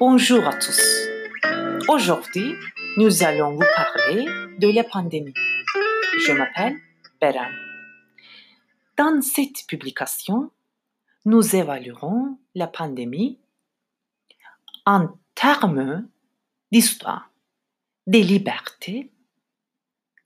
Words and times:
Bonjour 0.00 0.46
à 0.46 0.54
tous. 0.54 0.80
Aujourd'hui, 1.88 2.54
nous 2.98 3.24
allons 3.24 3.56
vous 3.56 3.66
parler 3.74 4.26
de 4.58 4.72
la 4.72 4.84
pandémie. 4.84 5.34
Je 6.24 6.30
m'appelle 6.30 6.76
Beren. 7.20 7.52
Dans 8.96 9.20
cette 9.22 9.66
publication, 9.66 10.52
nous 11.24 11.56
évaluerons 11.56 12.38
la 12.54 12.68
pandémie 12.68 13.40
en 14.86 15.08
termes 15.34 16.06
d'histoire, 16.70 17.32
des 18.06 18.22
libertés, 18.22 19.10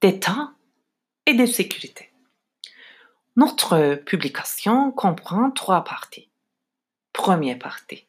d'État 0.02 0.52
et 1.24 1.32
de 1.32 1.46
sécurité. 1.46 2.12
Notre 3.36 3.94
publication 4.04 4.92
comprend 4.92 5.50
trois 5.50 5.82
parties. 5.82 6.28
Première 7.14 7.58
partie. 7.58 8.06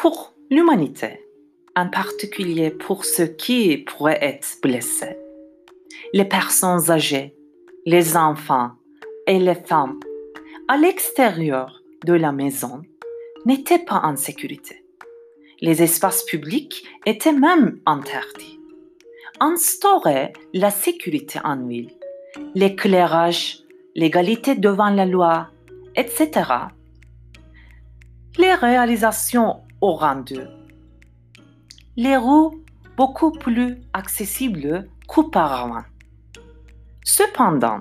Pour 0.00 0.32
l'humanité, 0.48 1.26
en 1.74 1.88
particulier 1.88 2.70
pour 2.70 3.04
ceux 3.04 3.26
qui 3.26 3.78
pourraient 3.78 4.20
être 4.22 4.60
blessés, 4.62 5.16
les 6.12 6.24
personnes 6.24 6.88
âgées, 6.88 7.34
les 7.84 8.16
enfants 8.16 8.70
et 9.26 9.40
les 9.40 9.56
femmes 9.56 9.98
à 10.68 10.76
l'extérieur 10.76 11.82
de 12.04 12.12
la 12.12 12.30
maison 12.30 12.82
n'étaient 13.44 13.80
pas 13.80 14.00
en 14.04 14.14
sécurité. 14.14 14.84
Les 15.60 15.82
espaces 15.82 16.24
publics 16.26 16.86
étaient 17.04 17.32
même 17.32 17.80
interdits. 17.84 18.60
Instaurer 19.40 20.32
la 20.54 20.70
sécurité 20.70 21.40
en 21.42 21.66
ville, 21.66 21.90
l'éclairage, 22.54 23.64
l'égalité 23.96 24.54
devant 24.54 24.90
la 24.90 25.06
loi, 25.06 25.48
etc. 25.96 26.30
Les 28.38 28.54
réalisations 28.54 29.62
au 29.80 29.92
rendu. 29.94 30.40
Les 31.96 32.16
roues 32.16 32.62
beaucoup 32.96 33.32
plus 33.32 33.78
accessibles 33.92 34.88
qu'auparavant. 35.06 35.84
Cependant, 37.04 37.80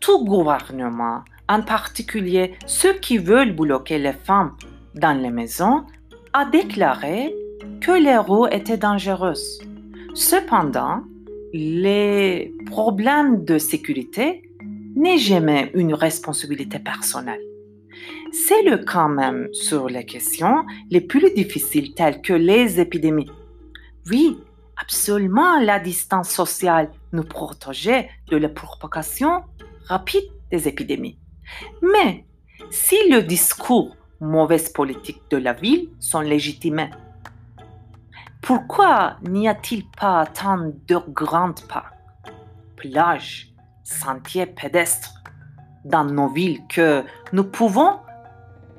tout 0.00 0.24
gouvernement, 0.24 1.22
en 1.48 1.62
particulier 1.62 2.54
ceux 2.66 2.94
qui 2.94 3.18
veulent 3.18 3.54
bloquer 3.54 3.98
les 3.98 4.12
femmes 4.12 4.56
dans 4.94 5.18
les 5.20 5.30
maisons, 5.30 5.84
a 6.32 6.44
déclaré 6.44 7.34
que 7.80 7.92
les 7.92 8.16
roues 8.16 8.46
étaient 8.46 8.76
dangereuses. 8.76 9.60
Cependant, 10.14 11.02
les 11.52 12.54
problèmes 12.66 13.44
de 13.44 13.58
sécurité 13.58 14.50
n'est 14.96 15.18
jamais 15.18 15.70
une 15.74 15.94
responsabilité 15.94 16.78
personnelle. 16.78 17.40
C'est 18.34 18.64
le 18.64 18.78
cas 18.78 19.06
même 19.06 19.48
sur 19.52 19.88
les 19.88 20.04
questions 20.04 20.66
les 20.90 21.00
plus 21.00 21.32
difficiles 21.34 21.94
telles 21.94 22.20
que 22.20 22.32
les 22.32 22.80
épidémies. 22.80 23.30
Oui, 24.10 24.40
absolument 24.76 25.60
la 25.60 25.78
distance 25.78 26.30
sociale 26.30 26.90
nous 27.12 27.22
protégeait 27.22 28.10
de 28.26 28.36
la 28.36 28.48
propagation 28.48 29.44
rapide 29.86 30.24
des 30.50 30.66
épidémies. 30.66 31.16
Mais 31.80 32.24
si 32.70 32.96
le 33.08 33.22
discours 33.22 33.96
mauvaise 34.20 34.68
politique 34.68 35.22
de 35.30 35.36
la 35.36 35.52
ville 35.52 35.90
sont 36.00 36.22
légitimés, 36.22 36.90
pourquoi 38.42 39.18
n'y 39.22 39.46
a-t-il 39.46 39.84
pas 39.90 40.26
tant 40.26 40.72
de 40.88 40.98
grandes 41.08 41.60
parcs, 41.68 41.94
plages, 42.74 43.54
sentiers 43.84 44.46
pédestres 44.46 45.14
dans 45.84 46.04
nos 46.04 46.30
villes 46.30 46.66
que 46.68 47.04
nous 47.32 47.44
pouvons 47.44 48.00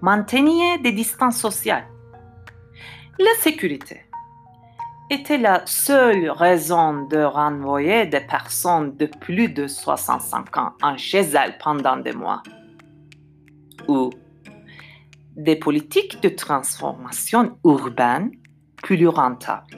maintenir 0.01 0.79
des 0.81 0.91
distances 0.91 1.37
sociales 1.37 1.87
La 3.19 3.33
sécurité 3.39 4.01
était 5.09 5.37
la 5.37 5.65
seule 5.65 6.29
raison 6.29 7.05
de 7.07 7.17
renvoyer 7.17 8.07
des 8.07 8.21
personnes 8.21 8.95
de 8.95 9.05
plus 9.05 9.49
de 9.49 9.67
65 9.67 10.57
ans 10.57 10.73
en 10.81 10.97
chez 10.97 11.19
elles 11.19 11.57
pendant 11.59 11.97
des 11.97 12.13
mois. 12.13 12.41
Ou 13.87 14.09
des 15.35 15.57
politiques 15.57 16.21
de 16.23 16.29
transformation 16.29 17.57
urbaine 17.63 18.31
plus 18.77 19.07
rentables. 19.07 19.75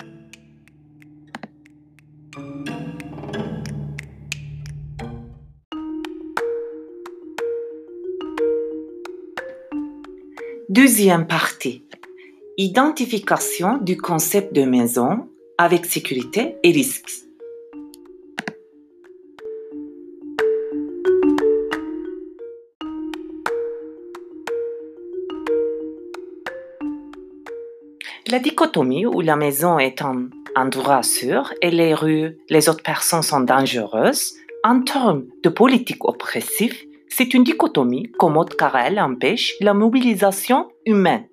Deuxième 10.70 11.28
partie. 11.28 11.86
Identification 12.58 13.78
du 13.78 13.96
concept 13.96 14.54
de 14.54 14.64
maison 14.64 15.30
avec 15.58 15.86
sécurité 15.86 16.58
et 16.62 16.72
risques. 16.72 17.10
La 28.30 28.40
dichotomie 28.40 29.06
où 29.06 29.22
la 29.22 29.38
maison 29.38 29.80
est 29.80 30.02
un 30.02 30.28
endroit 30.58 31.02
sûr 31.02 31.54
et 31.62 31.72
les 31.72 31.94
rues, 31.94 32.38
les 32.50 32.68
autres 32.68 32.84
personnes 32.84 33.24
sont 33.24 33.40
dangereuses, 33.40 34.34
en 34.66 34.82
termes 34.82 35.28
de 35.44 35.50
politique 35.50 36.04
oppressive, 36.04 36.76
c'est 37.10 37.34
une 37.34 37.44
dichotomie 37.44 38.12
commode 38.20 38.56
car 38.56 38.76
elle 38.76 39.00
empêche 39.00 39.54
la 39.62 39.74
mobilisation 39.74 40.70
humaine. 40.86 41.28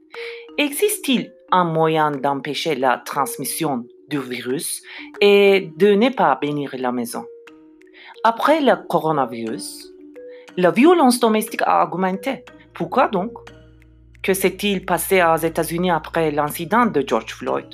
Existe-t-il 0.58 1.32
un 1.50 1.64
moyen 1.64 2.10
d'empêcher 2.10 2.74
la 2.74 2.98
transmission 2.98 3.84
du 4.08 4.20
virus 4.20 4.82
et 5.20 5.72
de 5.76 5.94
ne 5.94 6.10
pas 6.10 6.38
bénir 6.40 6.74
la 6.78 6.92
maison? 6.92 7.24
Après 8.22 8.60
le 8.60 8.76
coronavirus, 8.88 9.92
la 10.56 10.70
violence 10.70 11.20
domestique 11.20 11.62
a 11.64 11.84
augmenté. 11.84 12.44
Pourquoi 12.72 13.08
donc? 13.08 13.32
Que 14.22 14.32
s'est-il 14.32 14.86
passé 14.86 15.22
aux 15.22 15.36
États-Unis 15.36 15.90
après 15.90 16.30
l'incident 16.30 16.86
de 16.86 17.04
George 17.06 17.34
Floyd? 17.34 17.66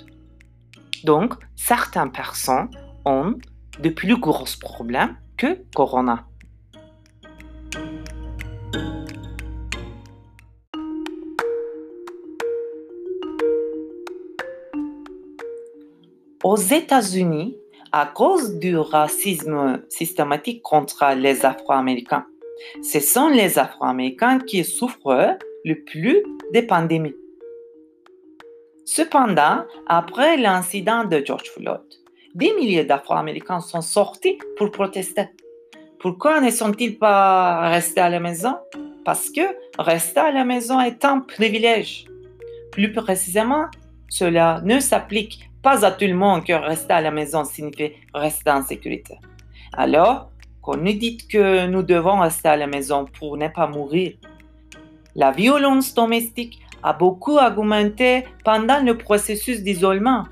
Donc, 1.05 1.35
certaines 1.55 2.11
personnes 2.11 2.71
ont 3.05 3.35
de 3.79 3.89
plus 3.91 4.19
gros 4.19 4.45
problèmes 4.61 5.17
que 5.37 5.63
Corona. 5.75 6.27
Aux 16.43 16.57
États-Unis, 16.57 17.57
à 17.93 18.07
cause 18.07 18.59
du 18.59 18.77
racisme 18.77 19.83
systématique 19.89 20.63
contre 20.63 21.15
les 21.15 21.45
Afro-Américains, 21.45 22.27
ce 22.83 22.99
sont 22.99 23.29
les 23.29 23.59
Afro-Américains 23.59 24.39
qui 24.39 24.65
souffrent 24.65 25.37
le 25.65 25.85
plus 25.85 26.23
des 26.53 26.63
pandémies. 26.63 27.15
Cependant, 28.85 29.65
après 29.87 30.37
l'incident 30.37 31.05
de 31.05 31.23
George 31.25 31.51
Floyd, 31.51 31.83
des 32.35 32.53
milliers 32.55 32.85
d'Afro-Américains 32.85 33.61
sont 33.61 33.83
sortis 33.83 34.39
pour 34.57 34.71
protester. 34.71 35.29
Pourquoi 36.01 36.41
ne 36.41 36.51
sont-ils 36.51 36.99
pas 36.99 37.69
restés 37.69 38.01
à 38.01 38.09
la 38.09 38.21
maison? 38.21 38.57
Parce 39.05 39.29
que 39.29 39.43
rester 39.79 40.21
à 40.21 40.33
la 40.33 40.47
maison 40.47 40.81
est 40.81 41.05
un 41.05 41.21
privilège. 41.21 42.07
Plus 42.73 42.91
précisément, 42.91 43.67
cela 44.09 44.63
ne 44.65 44.81
s'applique 44.81 45.51
pas 45.63 45.85
à 45.85 45.91
tout 45.91 46.07
le 46.07 46.15
monde 46.15 46.43
que 46.47 46.55
rester 46.55 46.95
à 46.95 47.03
la 47.03 47.11
maison 47.11 47.45
signifie 47.45 47.93
rester 48.15 48.51
en 48.51 48.63
sécurité. 48.63 49.19
Alors, 49.75 50.31
qu'on 50.63 50.79
nous 50.79 50.95
dit 50.95 51.19
que 51.19 51.67
nous 51.67 51.83
devons 51.83 52.21
rester 52.21 52.49
à 52.49 52.57
la 52.57 52.67
maison 52.67 53.05
pour 53.19 53.37
ne 53.37 53.49
pas 53.49 53.67
mourir. 53.67 54.15
La 55.15 55.33
violence 55.33 55.93
domestique 55.93 56.63
a 56.83 56.95
beaucoup 56.95 57.37
augmenté 57.37 58.25
pendant 58.43 58.83
le 58.83 58.97
processus 58.97 59.63
d'isolement. 59.63 60.25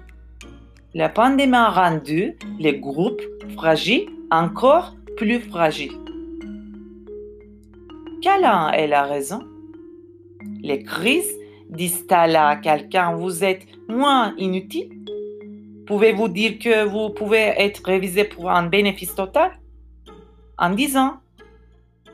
La 0.95 1.11
pandémie 1.11 1.57
a 1.57 1.69
rendu 1.69 2.39
les 2.59 2.79
groupes 2.79 3.21
fragiles 3.55 4.09
encore 4.31 4.95
plus 5.19 5.41
fragiles. 5.41 5.99
Quelle 8.23 8.45
est 8.75 8.87
la 8.87 9.03
raison 9.03 9.41
Les 10.63 10.85
crises 10.85 11.35
disent-elles 11.69 12.37
à 12.37 12.55
quelqu'un 12.55 13.17
vous 13.17 13.43
êtes 13.43 13.67
moins 13.89 14.35
inutile 14.39 14.91
Pouvez-vous 15.89 16.29
dire 16.29 16.59
que 16.61 16.85
vous 16.85 17.11
pouvez 17.11 17.47
être 17.67 17.83
révisé 17.85 18.23
pour 18.25 18.49
un 18.51 18.69
bénéfice 18.69 19.15
total? 19.15 19.51
En 20.57 20.71
disant, 20.71 21.15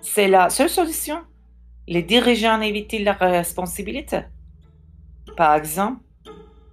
c'est 0.00 0.28
la 0.28 0.48
seule 0.48 0.70
solution. 0.70 1.18
Les 1.86 2.02
dirigeants 2.02 2.60
évitent 2.62 3.00
la 3.00 3.12
responsabilité. 3.12 4.20
Par 5.36 5.56
exemple, 5.56 6.00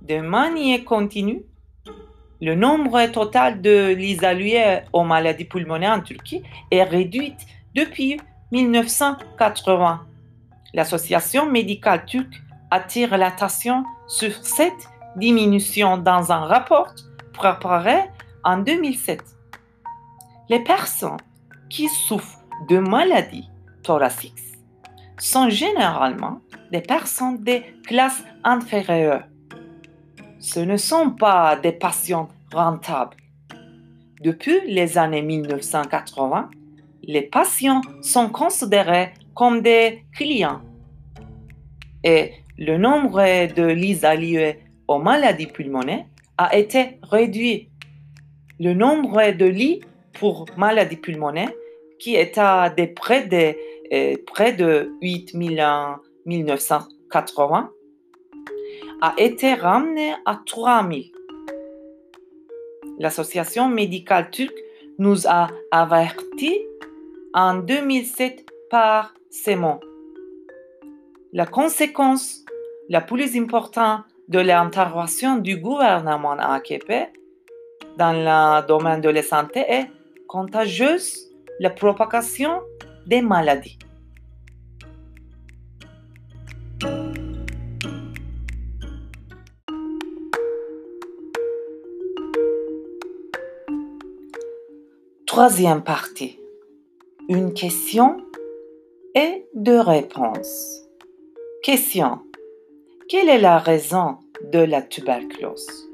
de 0.01 0.19
manière 0.21 0.85
continue, 0.85 1.43
le 2.41 2.55
nombre 2.55 3.05
total 3.11 3.61
de 3.61 3.93
l'isalués 3.93 4.79
aux 4.91 5.03
maladies 5.03 5.45
pulmonaires 5.45 5.93
en 5.93 6.01
Turquie 6.01 6.41
est 6.71 6.83
réduit 6.83 7.35
depuis 7.75 8.19
1980. 8.51 10.01
L'Association 10.73 11.45
médicale 11.45 12.05
turque 12.05 12.41
attire 12.71 13.15
l'attention 13.17 13.83
sur 14.07 14.33
cette 14.41 14.89
diminution 15.15 15.97
dans 15.97 16.31
un 16.31 16.45
rapport 16.45 16.93
préparé 17.33 17.97
en 18.43 18.57
2007. 18.57 19.21
Les 20.49 20.63
personnes 20.63 21.17
qui 21.69 21.87
souffrent 21.87 22.39
de 22.69 22.79
maladies 22.79 23.49
thoraciques 23.83 24.33
sont 25.19 25.49
généralement 25.49 26.41
des 26.71 26.81
personnes 26.81 27.37
des 27.43 27.63
classes 27.85 28.23
inférieures. 28.43 29.23
Ce 30.41 30.59
ne 30.59 30.75
sont 30.75 31.11
pas 31.11 31.55
des 31.55 31.71
patients 31.71 32.27
rentables. 32.51 33.15
Depuis 34.21 34.59
les 34.65 34.97
années 34.97 35.21
1980, 35.21 36.49
les 37.03 37.21
patients 37.21 37.81
sont 38.01 38.27
considérés 38.29 39.13
comme 39.35 39.61
des 39.61 40.03
clients 40.15 40.61
et 42.03 42.31
le 42.57 42.77
nombre 42.77 43.21
de 43.53 43.67
lits 43.67 44.03
alliés 44.03 44.57
aux 44.87 44.97
maladies 44.97 45.47
pulmonaires 45.47 46.05
a 46.37 46.55
été 46.55 46.99
réduit. 47.03 47.69
Le 48.59 48.73
nombre 48.73 49.31
de 49.31 49.45
lits 49.45 49.81
pour 50.13 50.45
maladies 50.57 50.97
pulmonaires, 50.97 51.51
qui 51.99 52.15
était 52.15 52.41
de 52.41 52.85
près 52.93 53.27
de, 53.27 53.55
euh, 53.93 54.15
près 54.25 54.53
de 54.53 54.91
8 55.01 55.33
000 55.33 55.59
en 55.59 55.97
1980, 56.25 57.69
a 59.01 59.13
été 59.17 59.55
ramené 59.55 60.13
à 60.25 60.39
3 60.45 60.87
000. 60.87 61.01
L'Association 62.99 63.67
médicale 63.67 64.29
turque 64.29 64.57
nous 64.99 65.27
a 65.27 65.47
avertis 65.71 66.59
en 67.33 67.55
2007 67.55 68.45
par 68.69 69.15
ces 69.29 69.55
mots. 69.55 69.79
La 71.33 71.45
conséquence 71.47 72.45
la 72.89 73.01
plus 73.01 73.35
importante 73.35 74.03
de 74.27 74.39
l'intervention 74.39 75.37
du 75.37 75.57
gouvernement 75.57 76.33
AKP 76.33 76.91
dans 77.97 78.13
le 78.13 78.67
domaine 78.67 79.01
de 79.01 79.09
la 79.09 79.23
santé 79.23 79.61
est 79.61 79.87
contagieuse 80.27 81.31
la 81.59 81.69
propagation 81.69 82.61
des 83.07 83.21
maladies. 83.21 83.77
Troisième 95.43 95.83
partie. 95.83 96.39
Une 97.27 97.55
question 97.55 98.17
et 99.15 99.47
deux 99.55 99.79
réponses. 99.79 100.83
Question. 101.63 102.19
Quelle 103.09 103.27
est 103.27 103.39
la 103.39 103.57
raison 103.57 104.19
de 104.53 104.59
la 104.59 104.83
tuberculose? 104.83 105.89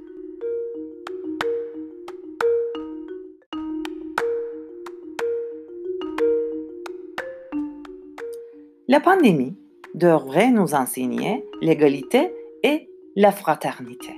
La 8.89 8.99
pandémie 8.99 9.55
devrait 9.93 10.51
nous 10.51 10.73
enseigner 10.73 11.45
l'égalité 11.61 12.33
et 12.63 12.89
la 13.15 13.31
fraternité. 13.31 14.11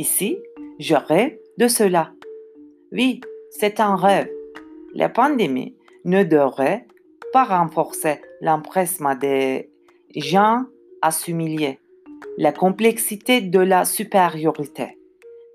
Ici, 0.00 0.38
je 0.80 0.96
rêve 0.96 1.38
de 1.56 1.68
cela. 1.68 2.10
Oui, 2.90 3.20
c'est 3.52 3.78
un 3.78 3.94
rêve. 3.94 4.28
La 4.94 5.08
pandémie 5.08 5.76
ne 6.04 6.24
devrait 6.24 6.86
pas 7.32 7.44
renforcer 7.44 8.20
l'empressement 8.40 9.14
des 9.14 9.70
gens 10.16 10.64
à 11.00 11.12
s'humilier, 11.12 11.78
la 12.38 12.52
complexité 12.52 13.40
de 13.40 13.60
la 13.60 13.84
supériorité, 13.84 14.98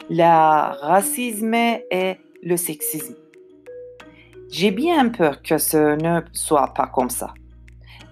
le 0.10 0.82
racisme 0.82 1.54
et 1.54 2.16
le 2.42 2.58
sexisme. 2.58 3.16
J'ai 4.50 4.72
bien 4.72 5.10
peur 5.10 5.42
que 5.42 5.58
ce 5.58 5.96
ne 5.96 6.22
soit 6.32 6.74
pas 6.74 6.88
comme 6.88 7.10
ça. 7.10 7.34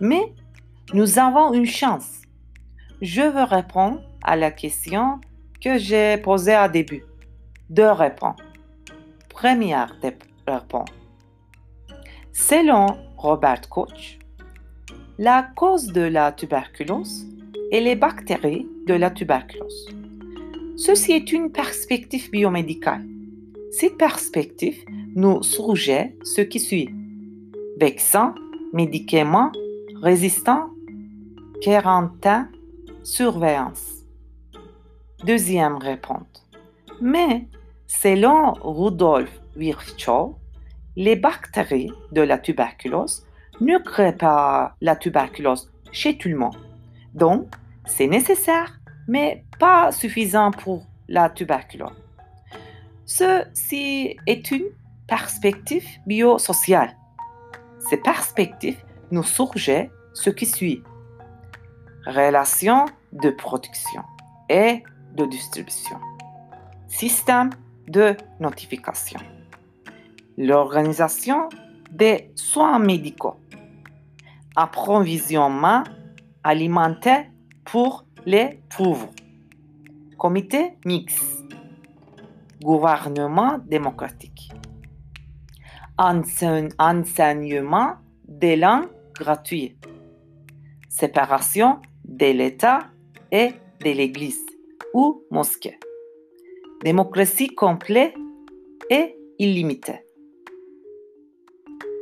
Mais 0.01 0.33
nous 0.93 1.19
avons 1.19 1.53
une 1.53 1.65
chance. 1.65 2.21
Je 3.01 3.21
veux 3.21 3.43
répondre 3.43 4.01
à 4.23 4.35
la 4.35 4.51
question 4.51 5.21
que 5.63 5.77
j'ai 5.77 6.17
posée 6.17 6.57
au 6.57 6.67
début. 6.67 7.05
Deux 7.69 7.91
réponses. 7.91 8.39
Première 9.29 9.95
réponse. 10.47 10.89
Selon 12.35 12.88
Robert 13.15 13.69
Koch, 13.69 14.18
la 15.19 15.44
cause 15.56 15.94
de 15.94 16.01
la 16.01 16.31
tuberculose 16.31 17.27
est 17.71 17.80
les 17.80 17.95
bactéries 17.95 18.68
de 18.88 18.95
la 18.95 19.12
tuberculose. 19.12 19.88
Ceci 20.75 21.12
est 21.12 21.31
une 21.31 21.51
perspective 21.51 22.31
biomédicale. 22.31 23.06
Cette 23.71 24.00
perspective 24.00 24.83
nous 25.15 25.44
suggère 25.44 26.09
ce 26.24 26.41
qui 26.41 26.59
suit. 26.59 26.89
Vaccins, 27.80 28.33
médicaments 28.74 29.51
résistants, 30.01 30.71
quarantaine, 31.62 32.50
surveillance. 33.03 34.06
Deuxième 35.24 35.77
réponse. 35.77 36.50
Mais 37.00 37.47
selon 37.86 38.53
Rudolf 38.53 39.29
Virchow, 39.56 40.36
les 40.95 41.15
bactéries 41.15 41.91
de 42.11 42.21
la 42.21 42.37
tuberculose 42.37 43.25
ne 43.61 43.77
créent 43.77 44.17
pas 44.17 44.75
la 44.81 44.95
tuberculose 44.95 45.71
chez 45.91 46.17
tout 46.17 46.29
le 46.29 46.37
monde. 46.37 46.57
Donc, 47.13 47.47
c'est 47.85 48.07
nécessaire, 48.07 48.79
mais 49.07 49.45
pas 49.59 49.91
suffisant 49.91 50.51
pour 50.51 50.85
la 51.07 51.29
tuberculose. 51.29 51.91
Ceci 53.05 54.17
est 54.25 54.51
une 54.51 54.65
perspective 55.07 55.85
biosociale. 56.07 56.95
Ces 57.89 57.97
perspectives 57.97 58.81
nous 59.11 59.23
suggèrent 59.23 59.89
ce 60.13 60.29
qui 60.29 60.45
suit. 60.45 60.81
Relation 62.05 62.85
de 63.11 63.29
production 63.29 64.03
et 64.49 64.83
de 65.15 65.25
distribution. 65.25 65.97
Système 66.87 67.49
de 67.87 68.15
notification 68.39 69.19
l'organisation 70.38 71.50
des 71.91 72.31
soins 72.35 72.80
médicaux, 72.80 73.36
approvisionnement 74.55 75.84
alimentaire 76.43 77.25
pour 77.65 78.05
les 78.25 78.62
pauvres, 78.75 79.10
comité 80.17 80.74
mixte, 80.86 81.43
gouvernement 82.62 83.60
démocratique, 83.65 84.51
enseignement 85.98 87.93
des 88.27 88.55
langues 88.55 88.89
gratuites, 89.13 89.88
séparation 90.89 91.79
de 92.05 92.31
l'État 92.31 92.79
et 93.31 93.51
de 93.84 93.91
l'Église 93.91 94.46
ou 94.93 95.24
mosquée, 95.29 95.77
démocratie 96.84 97.50
complète 97.50 98.15
et 98.89 99.15
illimitée 99.39 100.01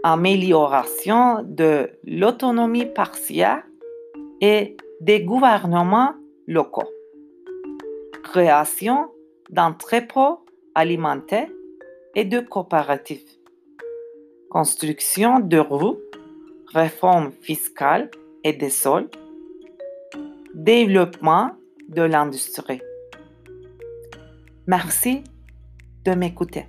amélioration 0.04 1.44
de 1.44 1.92
l'autonomie 2.04 2.86
partielle 2.86 3.64
et 4.42 4.78
des 5.00 5.24
gouvernements 5.24 6.14
locaux, 6.48 6.90
création 8.24 9.12
d'entrepôts 9.50 10.40
alimentaires 10.76 11.50
et 12.16 12.26
de 12.26 12.40
coopératives, 12.40 13.26
construction 14.50 15.40
de 15.40 15.58
rues, 15.58 15.98
réforme 16.74 17.32
fiscale 17.32 18.10
et 18.44 18.54
des 18.54 18.70
sols, 18.70 19.10
développement 20.54 21.52
de 21.90 22.02
l'industrie. 22.02 22.82
Merci 24.68 25.24
de 26.06 26.12
m'écouter. 26.14 26.66